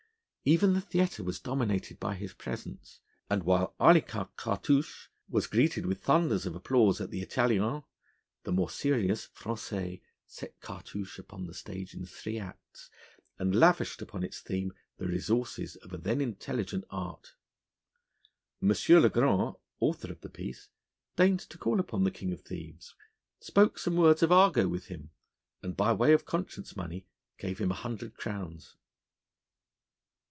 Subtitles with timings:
[0.43, 6.01] Even the theatre was dominated by his presence; and while Arlequin Cartouche was greeted with
[6.01, 7.83] thunders of applause at the Italiens,
[8.43, 12.89] the more serious Français set Cartouche upon the stage in three acts,
[13.37, 17.35] and lavished upon its theme the resources of a then intelligent art.
[18.63, 18.69] M.
[18.69, 20.69] Le Grand, author of the piece,
[21.17, 22.95] deigned to call upon the king of thieves,
[23.39, 25.11] spoke some words of argot with him,
[25.61, 27.05] and by way of conscience money
[27.37, 28.75] gave him a hundred crowns.